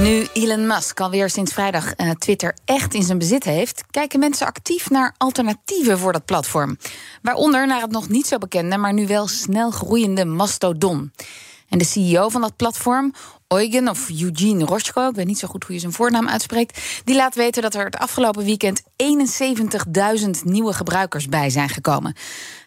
Nu 0.00 0.26
Elon 0.32 0.66
Musk 0.66 1.00
alweer 1.00 1.30
sinds 1.30 1.52
vrijdag 1.52 1.96
uh, 1.96 2.10
Twitter 2.10 2.54
echt 2.64 2.94
in 2.94 3.02
zijn 3.02 3.18
bezit 3.18 3.44
heeft, 3.44 3.84
kijken 3.90 4.18
mensen 4.18 4.46
actief 4.46 4.90
naar 4.90 5.14
alternatieven 5.16 5.98
voor 5.98 6.12
dat 6.12 6.24
platform. 6.24 6.78
Waaronder 7.22 7.66
naar 7.66 7.80
het 7.80 7.90
nog 7.90 8.08
niet 8.08 8.26
zo 8.26 8.38
bekende, 8.38 8.76
maar 8.76 8.92
nu 8.92 9.06
wel 9.06 9.28
snel 9.28 9.70
groeiende 9.70 10.24
Mastodon. 10.24 11.12
En 11.68 11.78
de 11.78 11.84
CEO 11.84 12.28
van 12.28 12.40
dat 12.40 12.56
platform, 12.56 13.12
Eugen 13.48 13.88
of 13.88 14.10
Eugene 14.10 14.64
Roschko, 14.64 15.08
ik 15.08 15.14
weet 15.14 15.26
niet 15.26 15.38
zo 15.38 15.48
goed 15.48 15.64
hoe 15.64 15.74
je 15.74 15.80
zijn 15.80 15.92
voornaam 15.92 16.28
uitspreekt, 16.28 17.02
die 17.04 17.16
laat 17.16 17.34
weten 17.34 17.62
dat 17.62 17.74
er 17.74 17.84
het 17.84 17.96
afgelopen 17.96 18.44
weekend 18.44 18.82
71.000 19.02 20.30
nieuwe 20.44 20.72
gebruikers 20.72 21.28
bij 21.28 21.50
zijn 21.50 21.68
gekomen. 21.68 22.14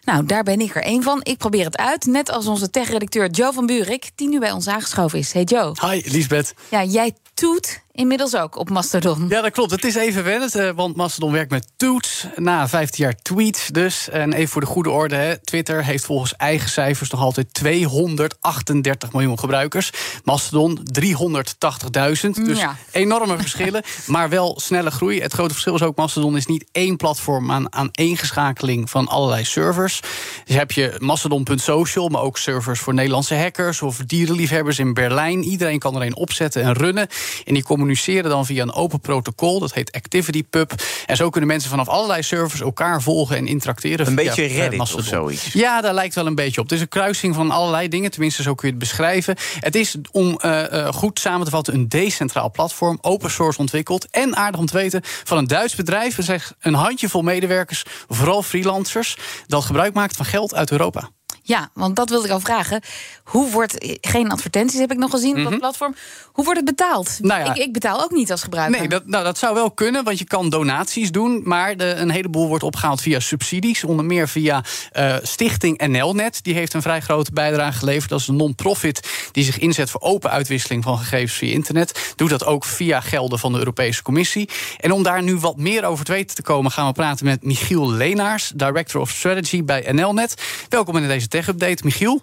Nou, 0.04 0.26
daar 0.26 0.42
ben 0.42 0.60
ik 0.60 0.74
er 0.74 0.82
één 0.82 1.02
van. 1.02 1.20
Ik 1.22 1.38
probeer 1.38 1.64
het 1.64 1.76
uit, 1.76 2.06
net 2.06 2.30
als 2.30 2.46
onze 2.46 2.70
tech-redacteur 2.70 3.30
Joe 3.30 3.52
van 3.52 3.66
Buurik, 3.66 4.10
die 4.14 4.28
nu 4.28 4.38
bij 4.38 4.50
ons 4.50 4.68
aangeschoven 4.68 5.18
is. 5.18 5.32
Hey 5.32 5.42
Joe. 5.42 5.74
Hi, 5.80 6.02
Lisbeth. 6.04 6.54
Ja, 6.68 6.84
jij 6.84 7.14
toet 7.34 7.82
inmiddels 7.98 8.36
ook 8.36 8.56
op 8.56 8.70
Mastodon. 8.70 9.26
Ja, 9.28 9.40
dat 9.40 9.52
klopt. 9.52 9.70
Het 9.70 9.84
is 9.84 9.94
even 9.94 10.24
wennen, 10.24 10.50
eh, 10.50 10.70
want 10.74 10.96
Mastodon 10.96 11.32
werkt 11.32 11.50
met 11.50 11.72
Toets. 11.76 12.26
Na 12.36 12.68
15 12.68 13.04
jaar 13.04 13.14
tweets 13.22 13.66
dus. 13.66 14.08
En 14.08 14.32
even 14.32 14.48
voor 14.48 14.60
de 14.60 14.66
goede 14.66 14.90
orde, 14.90 15.14
hè. 15.14 15.38
Twitter 15.38 15.84
heeft 15.84 16.04
volgens 16.04 16.36
eigen 16.36 16.70
cijfers 16.70 17.10
nog 17.10 17.20
altijd 17.20 17.54
238 17.54 19.12
miljoen 19.12 19.38
gebruikers. 19.38 19.90
Mastodon 20.24 20.80
380.000. 20.92 22.44
Dus 22.44 22.58
ja. 22.58 22.76
enorme 22.90 23.36
verschillen, 23.36 23.82
maar 24.06 24.28
wel 24.28 24.60
snelle 24.60 24.90
groei. 24.90 25.20
Het 25.20 25.32
grote 25.32 25.52
verschil 25.52 25.74
is 25.74 25.82
ook, 25.82 25.96
Mastodon 25.96 26.27
is 26.36 26.46
niet 26.46 26.64
één 26.72 26.96
platform 26.96 27.50
aan, 27.50 27.72
aan 27.72 27.90
schakeling 28.12 28.90
van 28.90 29.08
allerlei 29.08 29.44
servers. 29.44 30.00
Dus 30.44 30.56
heb 30.56 30.72
je 30.72 30.94
Mastodon.social, 30.98 32.08
maar 32.08 32.22
ook 32.22 32.38
servers 32.38 32.80
voor 32.80 32.94
Nederlandse 32.94 33.34
hackers 33.34 33.82
of 33.82 33.96
dierenliefhebbers 33.96 34.78
in 34.78 34.94
Berlijn. 34.94 35.42
Iedereen 35.42 35.78
kan 35.78 35.96
er 35.96 36.02
een 36.02 36.16
opzetten 36.16 36.62
en 36.62 36.72
runnen. 36.72 37.08
En 37.44 37.54
die 37.54 37.62
communiceren 37.62 38.30
dan 38.30 38.46
via 38.46 38.62
een 38.62 38.72
open 38.72 39.00
protocol, 39.00 39.60
dat 39.60 39.74
heet 39.74 39.92
ActivityPub. 39.92 40.72
En 41.06 41.16
zo 41.16 41.30
kunnen 41.30 41.48
mensen 41.48 41.70
vanaf 41.70 41.88
allerlei 41.88 42.22
servers 42.22 42.60
elkaar 42.60 43.02
volgen 43.02 43.36
en 43.36 43.46
interacteren. 43.46 44.06
Een 44.06 44.14
beetje 44.14 44.42
eh, 44.42 44.56
Reddit 44.56 44.80
of 44.80 45.04
zoiets. 45.04 45.52
Ja, 45.52 45.80
daar 45.80 45.94
lijkt 45.94 46.14
wel 46.14 46.26
een 46.26 46.34
beetje 46.34 46.60
op. 46.60 46.66
Het 46.66 46.76
is 46.76 46.80
een 46.80 46.88
kruising 46.88 47.34
van 47.34 47.50
allerlei 47.50 47.88
dingen, 47.88 48.10
tenminste 48.10 48.42
zo 48.42 48.54
kun 48.54 48.68
je 48.68 48.74
het 48.74 48.82
beschrijven. 48.82 49.36
Het 49.60 49.74
is 49.74 49.96
om 50.10 50.38
uh, 50.44 50.88
goed 50.88 51.20
samen 51.20 51.44
te 51.44 51.50
vatten 51.50 51.74
een 51.74 51.88
decentraal 51.88 52.50
platform, 52.50 52.98
open 53.00 53.30
source 53.30 53.58
ontwikkeld 53.58 54.06
en 54.10 54.36
aardig 54.36 54.60
om 54.60 54.66
te 54.66 54.76
weten 54.76 55.00
van 55.24 55.38
een 55.38 55.46
Duits 55.46 55.74
bedrijf. 55.74 56.07
Zijn 56.16 56.40
een 56.60 56.74
handjevol 56.74 57.22
medewerkers, 57.22 57.82
vooral 58.08 58.42
freelancers, 58.42 59.16
dat 59.46 59.64
gebruik 59.64 59.94
maakt 59.94 60.16
van 60.16 60.26
geld 60.26 60.54
uit 60.54 60.70
Europa. 60.70 61.10
Ja, 61.48 61.70
want 61.72 61.96
dat 61.96 62.08
wilde 62.10 62.26
ik 62.26 62.32
al 62.32 62.40
vragen. 62.40 62.80
Hoe 63.24 63.50
wordt. 63.50 63.76
Geen 64.00 64.30
advertenties 64.30 64.80
heb 64.80 64.90
ik 64.92 64.98
nog 64.98 65.10
gezien 65.10 65.30
op 65.30 65.42
dat 65.42 65.50
mhm. 65.50 65.58
platform. 65.58 65.94
Hoe 66.32 66.44
wordt 66.44 66.60
het 66.60 66.76
betaald? 66.76 67.18
Nou 67.20 67.44
ja, 67.44 67.54
ik, 67.54 67.62
ik, 67.62 67.72
betaal 67.72 68.02
ook 68.02 68.10
niet 68.10 68.30
als 68.30 68.42
gebruiker. 68.42 68.78
Nee, 68.78 68.88
dat, 68.88 69.06
nou, 69.06 69.24
dat 69.24 69.38
zou 69.38 69.54
wel 69.54 69.70
kunnen, 69.70 70.04
want 70.04 70.18
je 70.18 70.24
kan 70.24 70.50
donaties 70.50 71.10
doen. 71.10 71.40
Maar 71.44 71.76
de, 71.76 71.84
een 71.84 72.10
heleboel 72.10 72.48
wordt 72.48 72.64
opgehaald 72.64 73.00
via 73.00 73.20
subsidies. 73.20 73.84
Onder 73.84 74.04
meer 74.04 74.28
via 74.28 74.64
uh, 74.92 75.16
Stichting 75.22 75.86
NLNet. 75.86 76.44
Die 76.44 76.54
heeft 76.54 76.74
een 76.74 76.82
vrij 76.82 77.00
grote 77.00 77.32
bijdrage 77.32 77.78
geleverd. 77.78 78.10
Dat 78.10 78.20
is 78.20 78.28
een 78.28 78.36
non-profit 78.36 79.28
die 79.32 79.44
zich 79.44 79.58
inzet 79.58 79.90
voor 79.90 80.00
open 80.00 80.30
uitwisseling 80.30 80.84
van 80.84 80.98
gegevens 80.98 81.32
via 81.32 81.52
internet. 81.52 82.12
Doet 82.16 82.30
dat 82.30 82.44
ook 82.44 82.64
via 82.64 83.00
gelden 83.00 83.38
van 83.38 83.52
de 83.52 83.58
Europese 83.58 84.02
Commissie. 84.02 84.48
En 84.78 84.92
om 84.92 85.02
daar 85.02 85.22
nu 85.22 85.36
wat 85.36 85.56
meer 85.56 85.84
over 85.84 86.04
te 86.04 86.12
weten 86.12 86.36
te 86.36 86.42
komen, 86.42 86.70
gaan 86.70 86.86
we 86.86 86.92
praten 86.92 87.26
met 87.26 87.42
Michiel 87.42 87.92
Leenaars, 87.92 88.52
Director 88.54 89.00
of 89.00 89.10
Strategy 89.10 89.64
bij 89.64 89.92
NLNet. 89.92 90.34
Welkom 90.68 90.96
in 90.96 91.08
deze 91.08 91.28
tech-update, 91.38 91.84
Michiel. 91.84 92.22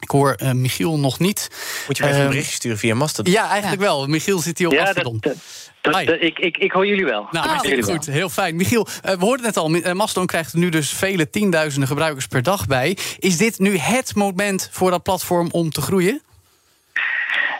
Ik 0.00 0.10
hoor 0.10 0.36
uh, 0.42 0.52
Michiel 0.52 0.98
nog 0.98 1.18
niet. 1.18 1.48
Moet 1.86 1.96
je 1.96 2.02
mij 2.02 2.12
even 2.12 2.22
een 2.22 2.26
ehm, 2.26 2.28
berichtje 2.28 2.54
sturen 2.54 2.78
via 2.78 2.94
Mastodon? 2.94 3.32
Ja, 3.32 3.48
eigenlijk 3.48 3.80
wel. 3.80 4.06
Michiel 4.06 4.38
zit 4.38 4.58
hier 4.58 4.66
op 4.66 4.72
ja, 4.72 4.82
Mastodon. 4.82 5.18
Dat, 5.20 5.34
dat, 5.80 6.08
ik, 6.20 6.38
ik, 6.38 6.56
ik 6.56 6.72
hoor 6.72 6.86
jullie 6.86 7.04
wel. 7.04 7.26
Nou, 7.30 7.48
ah, 7.48 7.58
jullie 7.62 7.82
goed. 7.82 8.06
Heel 8.06 8.28
fijn. 8.28 8.56
Michiel, 8.56 8.86
uh, 9.04 9.12
we 9.12 9.24
hoorden 9.24 9.46
net 9.46 9.56
al, 9.56 9.74
uh, 9.74 9.92
Mastodon 9.92 10.26
krijgt 10.26 10.52
er 10.52 10.58
nu 10.58 10.68
dus 10.68 10.90
vele 10.90 11.30
tienduizenden 11.30 11.88
gebruikers 11.88 12.26
per 12.26 12.42
dag 12.42 12.66
bij. 12.66 12.96
Is 13.18 13.36
dit 13.36 13.58
nu 13.58 13.78
het 13.78 14.14
moment 14.14 14.68
voor 14.72 14.90
dat 14.90 15.02
platform 15.02 15.48
om 15.50 15.70
te 15.70 15.80
groeien? 15.80 16.22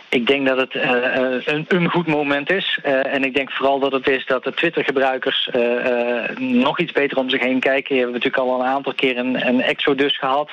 Ik 0.09 0.27
denk 0.27 0.47
dat 0.47 0.57
het 0.57 0.73
uh, 0.73 0.83
een, 1.45 1.65
een, 1.67 1.89
goed 1.89 2.07
moment 2.07 2.51
is. 2.51 2.79
Uh, 2.85 3.13
en 3.13 3.23
ik 3.23 3.35
denk 3.35 3.51
vooral 3.51 3.79
dat 3.79 3.91
het 3.91 4.07
is 4.07 4.25
dat 4.25 4.43
de 4.43 4.53
Twitter-gebruikers 4.53 5.49
nog 6.37 6.79
iets 6.79 6.91
beter 6.91 7.17
om 7.17 7.29
zich 7.29 7.41
heen 7.41 7.59
kijken. 7.59 7.95
Je 7.95 8.01
hebt 8.01 8.13
natuurlijk 8.13 8.43
al 8.43 8.59
een 8.59 8.65
aantal 8.65 8.93
keer 8.93 9.17
een, 9.17 9.47
een 9.47 9.61
exodus 9.61 10.17
gehad 10.17 10.49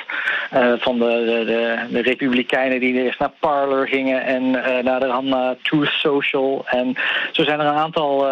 van 0.78 0.98
de, 0.98 1.44
de, 1.46 1.76
de, 1.90 2.02
Republikeinen 2.02 2.80
die 2.80 3.02
eerst 3.02 3.18
naar 3.18 3.32
Parler 3.38 3.88
gingen 3.88 4.24
en 4.24 4.50
naar 4.84 5.00
de 5.00 5.06
hand 5.06 5.26
naar 5.26 5.54
Truth 5.62 5.88
Social. 5.88 6.64
En 6.66 6.94
zo 7.32 7.44
zijn 7.44 7.60
er 7.60 7.66
een 7.66 7.74
aantal 7.74 8.26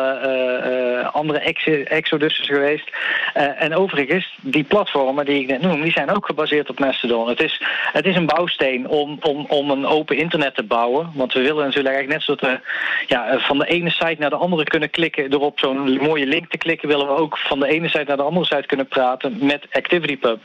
andere 1.12 1.38
ex 1.38 1.66
exodussen 1.84 2.44
geweest. 2.44 2.90
en 3.34 3.74
overigens, 3.74 4.38
die 4.40 4.64
platformen 4.64 5.24
die 5.24 5.40
ik 5.40 5.46
net 5.46 5.62
noem, 5.62 5.82
die 5.82 5.92
zijn 5.92 6.10
ook 6.10 6.26
gebaseerd 6.26 6.70
op 6.70 6.78
Mastodon. 6.78 7.28
Het 7.28 7.42
is, 7.42 7.62
het 7.92 8.06
is 8.06 8.16
een 8.16 8.26
bouwsteen 8.26 8.88
om, 8.88 9.18
om, 9.20 9.46
om 9.48 9.70
een 9.70 9.86
open 9.86 10.16
internet 10.16 10.54
te 10.54 10.62
bouwen. 10.62 11.11
Want 11.14 11.32
we 11.32 11.40
willen 11.40 11.64
natuurlijk 11.64 11.94
eigenlijk 11.94 12.26
net 12.26 12.38
zoals 12.38 12.40
we 12.40 12.68
ja, 13.06 13.38
van 13.38 13.58
de 13.58 13.66
ene 13.66 13.90
site 13.90 14.16
naar 14.18 14.30
de 14.30 14.36
andere 14.36 14.64
kunnen 14.64 14.90
klikken... 14.90 15.30
door 15.30 15.40
op 15.40 15.58
zo'n 15.58 15.98
mooie 16.00 16.26
link 16.26 16.50
te 16.50 16.58
klikken... 16.58 16.88
willen 16.88 17.06
we 17.06 17.12
ook 17.12 17.38
van 17.38 17.60
de 17.60 17.68
ene 17.68 17.88
site 17.88 18.04
naar 18.06 18.16
de 18.16 18.22
andere 18.22 18.46
site 18.46 18.66
kunnen 18.66 18.88
praten 18.88 19.38
met 19.40 19.66
ActivityPub. 19.72 20.40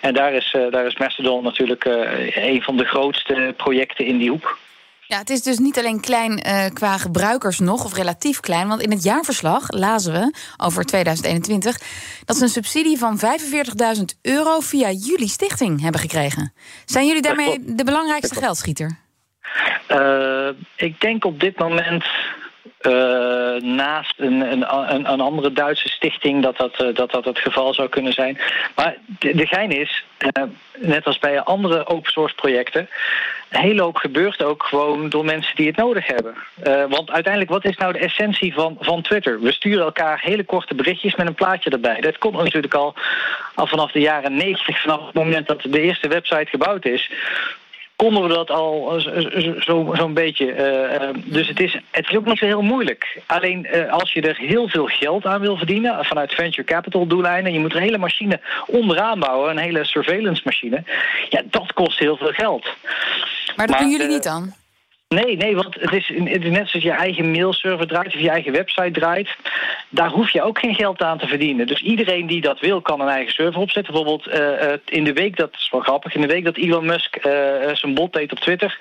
En 0.00 0.14
daar 0.14 0.32
is, 0.32 0.54
uh, 0.56 0.70
daar 0.70 0.86
is 0.86 0.96
Mastodon 0.96 1.42
natuurlijk 1.42 1.84
uh, 1.84 2.36
een 2.36 2.62
van 2.62 2.76
de 2.76 2.84
grootste 2.84 3.54
projecten 3.56 4.06
in 4.06 4.18
die 4.18 4.30
hoek. 4.30 4.58
Ja, 5.08 5.18
het 5.18 5.30
is 5.30 5.42
dus 5.42 5.58
niet 5.58 5.78
alleen 5.78 6.00
klein 6.00 6.46
uh, 6.46 6.64
qua 6.72 6.98
gebruikers 6.98 7.58
nog, 7.58 7.84
of 7.84 7.94
relatief 7.94 8.40
klein. 8.40 8.68
Want 8.68 8.82
in 8.82 8.90
het 8.90 9.02
jaarverslag 9.02 9.70
lazen 9.70 10.12
we 10.12 10.34
over 10.56 10.84
2021 10.84 11.80
dat 12.24 12.36
ze 12.36 12.42
een 12.42 12.48
subsidie 12.48 12.98
van 12.98 13.20
45.000 13.98 14.02
euro 14.22 14.60
via 14.60 14.90
jullie 14.90 15.28
stichting 15.28 15.80
hebben 15.80 16.00
gekregen. 16.00 16.52
Zijn 16.84 17.06
jullie 17.06 17.22
daarmee 17.22 17.58
de 17.64 17.84
belangrijkste 17.84 18.34
geldschieter? 18.34 19.05
Uh, 19.90 20.48
ik 20.76 21.00
denk 21.00 21.24
op 21.24 21.40
dit 21.40 21.58
moment 21.58 22.04
uh, 22.82 23.62
naast 23.62 24.14
een, 24.16 24.40
een, 24.52 24.64
een, 24.94 25.20
andere 25.20 25.52
Duitse 25.52 25.88
stichting 25.88 26.42
dat 26.42 26.56
dat, 26.56 26.80
uh, 26.82 26.94
dat 26.94 27.10
dat 27.10 27.24
het 27.24 27.38
geval 27.38 27.74
zou 27.74 27.88
kunnen 27.88 28.12
zijn. 28.12 28.38
Maar 28.74 28.96
de, 29.18 29.36
de 29.36 29.46
gein 29.46 29.70
is, 29.70 30.04
net 30.78 31.06
als 31.06 31.18
bij 31.18 31.40
andere 31.40 31.86
open 31.86 32.12
source 32.12 32.34
projecten, 32.34 32.88
een 33.48 33.60
hele 33.60 33.82
hoop 33.82 33.96
gebeurt 33.96 34.42
ook 34.42 34.62
gewoon 34.62 35.08
door 35.08 35.24
mensen 35.24 35.56
die 35.56 35.66
het 35.66 35.76
nodig 35.76 36.06
hebben. 36.06 36.34
want 36.88 37.10
uiteindelijk, 37.10 37.52
wat 37.52 37.64
is 37.64 37.76
nou 37.76 37.92
de 37.92 37.98
essentie 37.98 38.54
van, 38.54 38.76
van 38.80 39.02
Twitter? 39.02 39.40
We 39.40 39.52
sturen 39.52 39.84
elkaar 39.84 40.20
hele 40.22 40.44
korte 40.44 40.74
berichtjes 40.74 41.14
met 41.14 41.26
een 41.26 41.34
plaatje 41.34 41.70
erbij. 41.70 42.00
Dat 42.00 42.18
komt 42.18 42.36
natuurlijk 42.36 42.74
al, 42.74 42.94
al 43.54 43.66
vanaf 43.66 43.92
de 43.92 44.00
jaren 44.00 44.36
90, 44.36 44.80
vanaf 44.80 45.06
het 45.06 45.14
moment 45.14 45.46
dat 45.46 45.62
de 45.62 45.80
eerste 45.80 46.08
website 46.08 46.46
gebouwd 46.50 46.84
is 46.84 47.10
konden 47.96 48.22
we 48.22 48.28
dat 48.28 48.50
al 48.50 49.00
zo'n 49.00 49.56
zo, 49.60 49.94
zo 49.94 50.08
beetje. 50.08 50.46
Uh, 50.46 51.22
dus 51.24 51.48
het 51.48 51.60
is, 51.60 51.80
het 51.90 52.08
is 52.08 52.16
ook 52.16 52.24
niet 52.24 52.38
zo 52.38 52.46
heel 52.46 52.62
moeilijk. 52.62 53.22
Alleen 53.26 53.66
uh, 53.72 53.92
als 53.92 54.12
je 54.12 54.20
er 54.20 54.36
heel 54.36 54.68
veel 54.68 54.86
geld 54.86 55.26
aan 55.26 55.40
wil 55.40 55.56
verdienen... 55.56 56.04
vanuit 56.04 56.32
venture 56.32 56.64
capital 56.64 57.06
doeleinden... 57.06 57.52
je 57.52 57.60
moet 57.60 57.74
een 57.74 57.82
hele 57.82 57.98
machine 57.98 58.40
onderaan 58.66 59.18
bouwen... 59.18 59.50
een 59.50 59.58
hele 59.58 59.84
surveillance 59.84 60.42
machine... 60.44 60.82
ja, 61.28 61.42
dat 61.44 61.72
kost 61.72 61.98
heel 61.98 62.16
veel 62.16 62.32
geld. 62.32 62.66
Maar 63.56 63.66
dat 63.66 63.78
doen 63.78 63.90
jullie 63.90 64.06
niet 64.06 64.22
dan? 64.22 64.54
Nee, 65.08 65.36
nee, 65.36 65.54
want 65.54 65.74
het 65.80 65.92
is, 65.92 66.08
het 66.08 66.50
net 66.50 66.68
zoals 66.68 66.84
je 66.84 66.90
eigen 66.90 67.30
mailserver 67.30 67.86
draait 67.86 68.14
of 68.14 68.20
je 68.20 68.30
eigen 68.30 68.52
website 68.52 68.90
draait. 68.90 69.36
Daar 69.88 70.08
hoef 70.08 70.30
je 70.30 70.42
ook 70.42 70.58
geen 70.58 70.74
geld 70.74 71.02
aan 71.02 71.18
te 71.18 71.26
verdienen. 71.26 71.66
Dus 71.66 71.82
iedereen 71.82 72.26
die 72.26 72.40
dat 72.40 72.60
wil, 72.60 72.80
kan 72.80 73.00
een 73.00 73.08
eigen 73.08 73.32
server 73.32 73.60
opzetten. 73.60 73.92
Bijvoorbeeld 73.92 74.28
uh, 74.28 74.72
in 74.84 75.04
de 75.04 75.12
week, 75.12 75.36
dat 75.36 75.54
is 75.54 75.68
wel 75.70 75.80
grappig, 75.80 76.14
in 76.14 76.20
de 76.20 76.26
week 76.26 76.44
dat 76.44 76.56
Elon 76.56 76.86
Musk 76.86 77.16
uh, 77.16 77.22
zijn 77.72 77.94
bot 77.94 78.12
deed 78.12 78.32
op 78.32 78.38
Twitter, 78.38 78.76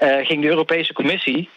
uh, 0.00 0.26
ging 0.26 0.42
de 0.42 0.48
Europese 0.48 0.92
Commissie 0.92 1.48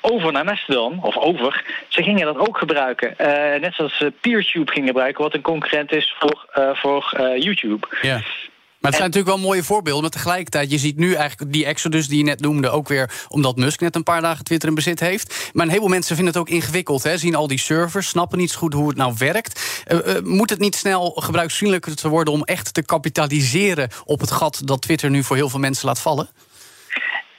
over 0.00 0.32
naar 0.32 0.44
Mastodon, 0.44 1.02
of 1.02 1.16
over. 1.16 1.64
Ze 1.88 2.02
gingen 2.02 2.24
dat 2.24 2.48
ook 2.48 2.58
gebruiken. 2.58 3.14
Net 3.60 3.74
zoals 3.74 3.96
ze 3.96 4.12
PeerTube 4.20 4.72
gingen 4.72 4.88
gebruiken, 4.88 5.22
wat 5.22 5.34
een 5.34 5.40
concurrent 5.40 5.92
is 5.92 6.14
voor, 6.18 6.46
voor 6.74 7.20
YouTube. 7.38 7.86
Ja. 8.02 8.20
Maar 8.84 8.92
het 8.92 9.02
zijn 9.02 9.12
natuurlijk 9.12 9.36
wel 9.36 9.50
mooie 9.50 9.64
voorbeelden. 9.64 10.02
Maar 10.02 10.10
tegelijkertijd, 10.10 10.70
je 10.70 10.78
ziet 10.78 10.96
nu 10.96 11.14
eigenlijk 11.14 11.52
die 11.52 11.64
exodus 11.64 12.08
die 12.08 12.18
je 12.18 12.24
net 12.24 12.40
noemde... 12.40 12.70
ook 12.70 12.88
weer 12.88 13.10
omdat 13.28 13.56
Musk 13.56 13.80
net 13.80 13.94
een 13.94 14.02
paar 14.02 14.20
dagen 14.20 14.44
Twitter 14.44 14.68
in 14.68 14.74
bezit 14.74 15.00
heeft. 15.00 15.50
Maar 15.52 15.64
een 15.64 15.70
heleboel 15.70 15.90
mensen 15.90 16.16
vinden 16.16 16.34
het 16.34 16.42
ook 16.42 16.48
ingewikkeld. 16.48 17.02
Hè? 17.02 17.18
Zien 17.18 17.34
al 17.34 17.46
die 17.46 17.58
servers, 17.58 18.08
snappen 18.08 18.38
niet 18.38 18.50
zo 18.50 18.58
goed 18.58 18.72
hoe 18.72 18.88
het 18.88 18.96
nou 18.96 19.14
werkt. 19.18 19.84
Uh, 19.88 19.98
moet 20.22 20.50
het 20.50 20.58
niet 20.58 20.74
snel 20.74 21.10
gebruiksvriendelijker 21.10 22.08
worden... 22.08 22.34
om 22.34 22.42
echt 22.42 22.74
te 22.74 22.84
kapitaliseren 22.84 23.88
op 24.04 24.20
het 24.20 24.30
gat 24.30 24.60
dat 24.64 24.82
Twitter 24.82 25.10
nu 25.10 25.22
voor 25.22 25.36
heel 25.36 25.48
veel 25.48 25.60
mensen 25.60 25.86
laat 25.86 26.00
vallen? 26.00 26.28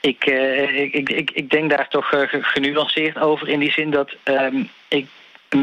Ik, 0.01 0.25
uh, 0.25 0.79
ik, 0.81 1.09
ik, 1.09 1.31
ik, 1.31 1.49
denk 1.49 1.69
daar 1.69 1.89
toch 1.89 2.13
genuanceerd 2.29 3.17
over 3.17 3.47
in 3.47 3.59
die 3.59 3.71
zin 3.71 3.91
dat 3.91 4.15
um, 4.23 4.69
ik 4.87 5.07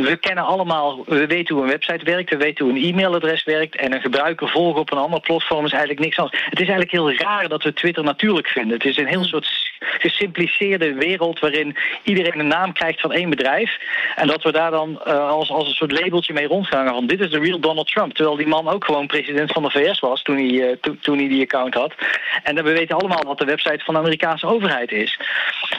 we 0.01 0.17
kennen 0.17 0.45
allemaal, 0.45 1.05
we 1.07 1.27
weten 1.27 1.55
hoe 1.55 1.65
een 1.65 1.71
website 1.71 2.05
werkt, 2.05 2.31
we 2.31 2.37
weten 2.37 2.65
hoe 2.65 2.75
een 2.75 2.85
e-mailadres 2.85 3.45
werkt. 3.45 3.77
En 3.77 3.93
een 3.93 4.01
gebruiker 4.01 4.49
volgen 4.49 4.81
op 4.81 4.93
een 4.93 4.99
ander 4.99 5.21
platform 5.21 5.65
is 5.65 5.71
eigenlijk 5.71 6.01
niks 6.01 6.19
anders. 6.19 6.45
Het 6.45 6.61
is 6.61 6.69
eigenlijk 6.69 6.91
heel 6.91 7.13
raar 7.13 7.49
dat 7.49 7.63
we 7.63 7.73
Twitter 7.73 8.05
natuurlijk 8.05 8.49
vinden. 8.49 8.73
Het 8.73 8.87
is 8.87 8.97
een 8.97 9.07
heel 9.07 9.25
soort 9.25 9.62
gesimpliceerde 9.99 10.95
wereld 10.95 11.41
waarin 11.41 11.77
iedereen 12.03 12.39
een 12.39 12.47
naam 12.47 12.73
krijgt 12.73 13.01
van 13.01 13.13
één 13.13 13.31
bedrijf. 13.31 13.77
En 14.17 14.27
dat 14.27 14.43
we 14.43 14.53
daar 14.53 14.71
dan 14.71 15.03
uh, 15.07 15.29
als, 15.29 15.51
als 15.51 15.69
een 15.69 15.75
soort 15.75 16.01
labeltje 16.01 16.33
mee 16.33 16.47
rondgaan 16.47 16.89
van 16.89 17.07
dit 17.07 17.21
is 17.21 17.31
de 17.31 17.39
real 17.39 17.61
Donald 17.61 17.87
Trump. 17.87 18.15
Terwijl 18.15 18.37
die 18.37 18.47
man 18.47 18.69
ook 18.69 18.85
gewoon 18.85 19.07
president 19.07 19.53
van 19.53 19.63
de 19.63 19.71
VS 19.71 20.01
was 20.01 20.23
toen 20.23 20.37
hij, 20.37 20.77
to, 20.81 20.97
toen 21.01 21.19
hij 21.19 21.29
die 21.29 21.43
account 21.43 21.75
had. 21.75 21.95
En 22.43 22.55
dan 22.55 22.65
we 22.65 22.73
weten 22.73 22.97
allemaal 22.97 23.23
wat 23.27 23.39
de 23.39 23.45
website 23.45 23.85
van 23.85 23.95
de 23.95 24.01
Amerikaanse 24.01 24.47
overheid 24.47 24.93
is. 24.93 25.19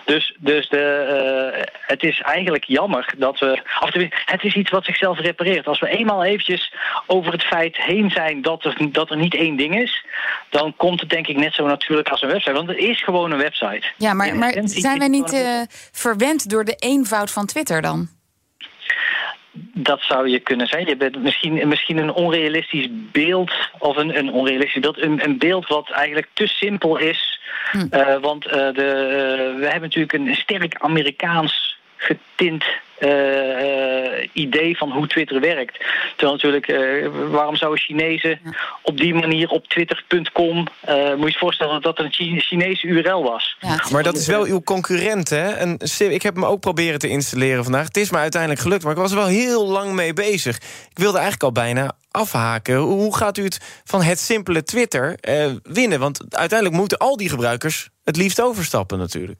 Dus, 0.05 0.35
dus 0.37 0.69
de, 0.69 1.53
uh, 1.55 1.63
het 1.87 2.03
is 2.03 2.21
eigenlijk 2.21 2.63
jammer 2.63 3.13
dat 3.17 3.39
we. 3.39 3.61
Of 3.79 3.93
het 4.25 4.43
is 4.43 4.55
iets 4.55 4.71
wat 4.71 4.85
zichzelf 4.85 5.19
repareert. 5.19 5.67
Als 5.67 5.79
we 5.79 5.87
eenmaal 5.87 6.23
eventjes 6.23 6.73
over 7.05 7.31
het 7.31 7.43
feit 7.43 7.77
heen 7.77 8.09
zijn 8.11 8.41
dat 8.41 8.65
er, 8.65 8.75
dat 8.91 9.09
er 9.09 9.17
niet 9.17 9.35
één 9.35 9.55
ding 9.55 9.79
is, 9.79 10.05
dan 10.49 10.73
komt 10.75 10.99
het 10.99 11.09
denk 11.09 11.27
ik 11.27 11.37
net 11.37 11.53
zo 11.53 11.65
natuurlijk 11.65 12.09
als 12.09 12.21
een 12.21 12.29
website. 12.29 12.53
Want 12.53 12.67
het 12.67 12.77
is 12.77 13.03
gewoon 13.03 13.31
een 13.31 13.37
website. 13.37 13.87
Ja, 13.97 14.13
maar, 14.13 14.35
maar 14.35 14.53
zijn 14.63 14.99
wij 14.99 15.07
niet 15.07 15.33
uh, 15.33 15.61
verwend 15.91 16.49
door 16.49 16.65
de 16.65 16.75
eenvoud 16.75 17.31
van 17.31 17.45
Twitter 17.45 17.81
dan? 17.81 18.09
Dat 19.73 20.01
zou 20.01 20.29
je 20.29 20.39
kunnen 20.39 20.67
zijn. 20.67 20.87
Je 20.87 20.97
bent 20.97 21.23
misschien, 21.23 21.67
misschien 21.67 21.97
een 21.97 22.13
onrealistisch 22.13 22.87
beeld, 22.91 23.51
of 23.79 23.97
een, 23.97 24.17
een 24.17 24.31
onrealistisch 24.31 24.81
beeld, 24.81 25.01
een, 25.01 25.23
een 25.23 25.37
beeld 25.37 25.67
wat 25.67 25.89
eigenlijk 25.89 26.27
te 26.33 26.47
simpel 26.47 26.97
is. 26.97 27.41
Hm. 27.71 27.87
Uh, 27.91 28.17
want 28.17 28.45
uh, 28.45 28.51
de, 28.51 29.53
we 29.59 29.63
hebben 29.63 29.81
natuurlijk 29.81 30.13
een 30.13 30.35
sterk 30.35 30.75
Amerikaans 30.77 31.77
getint 31.97 32.65
idee 34.33 34.77
van 34.77 34.91
hoe 34.91 35.07
Twitter 35.07 35.39
werkt. 35.39 35.77
Terwijl 36.15 36.31
natuurlijk, 36.31 36.67
uh, 36.67 37.07
waarom 37.31 37.55
zouden 37.55 37.79
Chinezen 37.79 38.39
op 38.81 38.97
die 38.97 39.13
manier 39.13 39.49
op 39.49 39.67
twitter.com... 39.67 40.55
moet 40.55 40.67
je 41.17 41.25
je 41.25 41.37
voorstellen 41.37 41.81
dat 41.81 41.95
dat 41.95 42.05
een 42.05 42.39
Chinese 42.41 42.87
URL 42.87 43.23
was. 43.23 43.57
Ja. 43.59 43.83
Maar 43.91 44.03
dat 44.03 44.17
is 44.17 44.27
wel 44.27 44.45
uw 44.45 44.61
concurrent, 44.61 45.29
hè? 45.29 45.51
En 45.51 45.77
ik 45.99 46.21
heb 46.21 46.35
hem 46.35 46.45
ook 46.45 46.59
proberen 46.59 46.99
te 46.99 47.07
installeren 47.09 47.63
vandaag. 47.63 47.85
Het 47.85 47.97
is 47.97 48.11
me 48.11 48.17
uiteindelijk 48.17 48.61
gelukt, 48.61 48.83
maar 48.83 48.91
ik 48.91 48.97
was 48.97 49.11
er 49.11 49.17
wel 49.17 49.27
heel 49.27 49.67
lang 49.67 49.91
mee 49.91 50.13
bezig. 50.13 50.55
Ik 50.89 50.97
wilde 50.97 51.17
eigenlijk 51.17 51.43
al 51.43 51.63
bijna 51.63 51.91
afhaken. 52.11 52.75
Hoe 52.77 53.15
gaat 53.17 53.37
u 53.37 53.43
het 53.43 53.81
van 53.83 54.01
het 54.01 54.19
simpele 54.19 54.63
Twitter 54.63 55.17
winnen? 55.63 55.99
Want 55.99 56.35
uiteindelijk 56.35 56.79
moeten 56.79 56.97
al 56.97 57.17
die 57.17 57.29
gebruikers 57.29 57.89
het 58.03 58.15
liefst 58.15 58.41
overstappen 58.41 58.97
natuurlijk. 58.97 59.39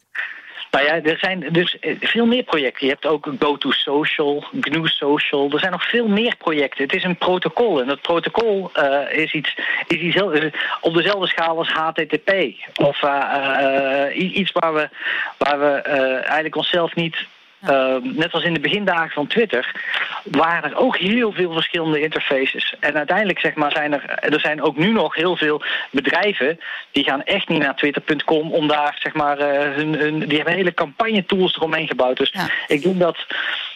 Nou 0.73 0.85
ja, 0.85 1.01
er 1.01 1.17
zijn 1.17 1.45
dus 1.51 1.79
eh, 1.79 1.95
veel 1.99 2.25
meer 2.25 2.43
projecten. 2.43 2.85
Je 2.85 2.91
hebt 2.91 3.05
ook 3.05 3.29
GoToSocial, 3.39 4.43
GNU 4.61 4.87
Social. 4.87 5.51
Er 5.51 5.59
zijn 5.59 5.71
nog 5.71 5.89
veel 5.89 6.07
meer 6.07 6.35
projecten. 6.35 6.83
Het 6.83 6.95
is 6.95 7.03
een 7.03 7.17
protocol. 7.17 7.81
En 7.81 7.87
dat 7.87 8.01
protocol 8.01 8.71
uh, 8.75 9.17
is 9.17 9.33
iets, 9.33 9.57
is 9.87 9.97
iets 9.97 10.15
heel, 10.15 10.51
op 10.81 10.93
dezelfde 10.93 11.27
schaal 11.27 11.57
als 11.57 11.71
HTTP. 11.71 12.31
Of 12.75 13.01
uh, 13.01 14.05
iets 14.15 14.51
waar 14.51 14.73
we, 14.73 14.89
waar 15.37 15.59
we 15.59 15.71
eigenlijk 15.81 16.55
onszelf 16.55 16.95
niet 16.95 17.27
uh, 17.69 17.95
net 18.01 18.33
als 18.33 18.43
in 18.43 18.53
de 18.53 18.59
begindagen 18.59 19.11
van 19.11 19.27
Twitter, 19.27 19.75
waren 20.23 20.71
er 20.71 20.77
ook 20.77 20.97
heel 20.97 21.31
veel 21.31 21.53
verschillende 21.53 22.01
interfaces. 22.01 22.75
En 22.79 22.97
uiteindelijk 22.97 23.39
zeg 23.39 23.55
maar, 23.55 23.71
zijn 23.71 23.93
er, 23.93 24.09
er 24.09 24.39
zijn 24.39 24.61
ook 24.61 24.77
nu 24.77 24.91
nog 24.91 25.15
heel 25.15 25.37
veel 25.37 25.61
bedrijven 25.89 26.59
die 26.91 27.03
gaan 27.03 27.23
echt 27.23 27.47
niet 27.47 27.61
naar 27.61 27.75
twitter.com 27.75 28.51
om 28.51 28.67
daar 28.67 28.97
zeg 28.99 29.13
maar, 29.13 29.39
uh, 29.39 29.75
hun, 29.75 29.93
hun, 29.93 30.19
die 30.19 30.35
hebben 30.35 30.53
hele 30.53 30.73
campagne 30.73 31.25
tools 31.25 31.55
eromheen 31.55 31.87
gebouwd. 31.87 32.17
Dus 32.17 32.31
ja. 32.31 32.49
ik 32.67 32.81
denk 32.81 32.99
dat 32.99 33.17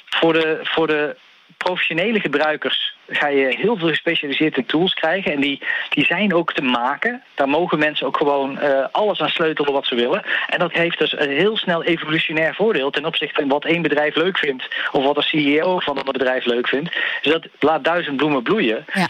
voor 0.05 0.33
de, 0.33 0.59
voor 0.63 0.87
de 0.87 1.15
professionele 1.57 2.19
gebruikers 2.19 2.95
ga 3.09 3.27
je 3.27 3.55
heel 3.57 3.77
veel 3.77 3.87
gespecialiseerde 3.87 4.65
tools 4.65 4.93
krijgen. 4.93 5.31
En 5.31 5.41
die, 5.41 5.61
die 5.89 6.05
zijn 6.05 6.33
ook 6.33 6.53
te 6.53 6.61
maken. 6.61 7.23
Daar 7.35 7.49
mogen 7.49 7.79
mensen 7.79 8.07
ook 8.07 8.17
gewoon 8.17 8.59
uh, 8.63 8.85
alles 8.91 9.19
aan 9.19 9.29
sleutelen 9.29 9.73
wat 9.73 9.85
ze 9.85 9.95
willen. 9.95 10.25
En 10.47 10.59
dat 10.59 10.71
heeft 10.71 10.99
dus 10.99 11.19
een 11.19 11.29
heel 11.29 11.57
snel 11.57 11.83
evolutionair 11.83 12.55
voordeel 12.55 12.89
ten 12.89 13.05
opzichte 13.05 13.39
van 13.39 13.49
wat 13.49 13.65
één 13.65 13.81
bedrijf 13.81 14.15
leuk 14.15 14.37
vindt. 14.37 14.67
Of 14.91 15.03
wat 15.03 15.15
de 15.15 15.21
CEO 15.21 15.79
van 15.79 15.95
dat 15.95 16.11
bedrijf 16.11 16.45
leuk 16.45 16.67
vindt. 16.67 16.95
Dus 17.21 17.33
dat 17.33 17.47
laat 17.59 17.83
duizend 17.83 18.17
bloemen 18.17 18.43
bloeien. 18.43 18.85
Ja. 18.93 19.07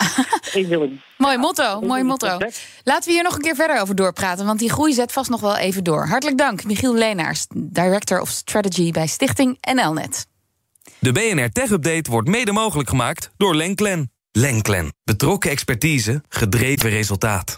mooi 1.18 1.38
motto, 1.38 1.82
mooi 1.82 2.04
motto. 2.04 2.38
Laten 2.84 3.08
we 3.08 3.12
hier 3.12 3.24
nog 3.24 3.36
een 3.36 3.42
keer 3.42 3.56
verder 3.56 3.82
over 3.82 3.96
doorpraten. 3.96 4.46
Want 4.46 4.60
die 4.60 4.72
groei 4.72 4.94
zet 4.94 5.12
vast 5.12 5.30
nog 5.30 5.42
wel 5.42 5.58
even 5.58 5.84
door. 5.84 6.08
Hartelijk 6.08 6.38
dank, 6.38 6.64
Michiel 6.64 6.94
Leenaars, 6.94 7.46
Director 7.56 8.22
of 8.22 8.30
Strategy 8.30 8.92
bij 8.92 9.08
Stichting 9.08 9.58
NLNet. 9.74 10.37
De 11.00 11.12
BNR 11.12 11.50
Tech 11.50 11.70
Update 11.70 12.12
wordt 12.12 12.28
mede 12.28 12.52
mogelijk 12.52 12.90
gemaakt 12.90 13.32
door 13.38 13.56
Lenklen. 13.56 14.12
Lenklen. 14.32 14.94
Betrokken 15.04 15.52
expertise, 15.52 16.24
gedreven 16.30 16.90
resultaat. 16.90 17.58